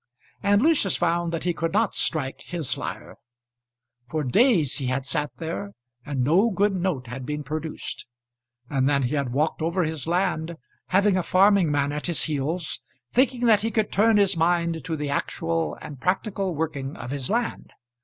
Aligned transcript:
And 0.41 0.63
Lucius 0.63 0.97
found 0.97 1.31
that 1.31 1.43
he 1.43 1.53
could 1.53 1.73
not 1.73 1.93
strike 1.93 2.41
his 2.41 2.75
lyre. 2.75 3.17
For 4.07 4.23
days 4.23 4.79
he 4.79 4.87
had 4.87 5.05
sat 5.05 5.29
there 5.37 5.73
and 6.03 6.23
no 6.23 6.49
good 6.49 6.73
note 6.75 7.05
had 7.05 7.23
been 7.23 7.43
produced. 7.43 8.07
And 8.67 8.89
then 8.89 9.03
he 9.03 9.13
had 9.13 9.31
walked 9.31 9.61
over 9.61 9.83
his 9.83 10.07
land, 10.07 10.55
having 10.87 11.17
a 11.17 11.21
farming 11.21 11.69
man 11.71 11.91
at 11.91 12.07
his 12.07 12.23
heels, 12.23 12.79
thinking 13.13 13.41
that 13.41 13.61
he 13.61 13.69
could 13.69 13.91
turn 13.91 14.17
his 14.17 14.35
mind 14.35 14.83
to 14.85 14.95
the 14.97 15.11
actual 15.11 15.77
and 15.81 16.01
practical 16.01 16.55
working 16.55 16.95
of 16.95 17.11
his 17.11 17.29
land. 17.29 17.71